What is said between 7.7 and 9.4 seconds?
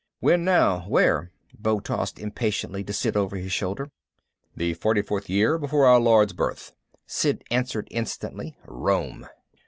instantly. "Rome!"